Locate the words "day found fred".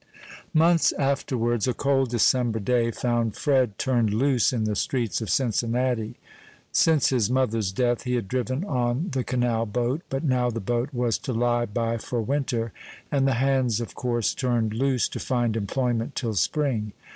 2.59-3.77